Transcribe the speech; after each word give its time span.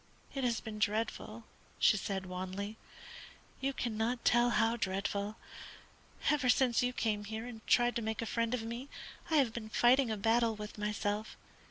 It 0.33 0.43
has 0.43 0.61
been 0.61 0.79
dreadful," 0.79 1.43
she 1.77 1.95
said, 1.95 2.25
wanly. 2.25 2.75
"You 3.59 3.71
cannot 3.71 4.25
tell 4.25 4.49
how 4.49 4.75
dreadful. 4.75 5.35
Ever 6.31 6.49
since 6.49 6.81
you 6.81 6.91
came 6.91 7.25
here 7.25 7.45
and 7.45 7.61
tried 7.67 7.95
to 7.97 8.01
make 8.01 8.23
a 8.23 8.25
friend 8.25 8.55
of 8.55 8.63
me, 8.63 8.89
I 9.29 9.35
have 9.35 9.53
been 9.53 9.69
fighting 9.69 10.09
a 10.09 10.17
battle 10.17 10.55
with 10.55 10.79
myself. 10.79 11.37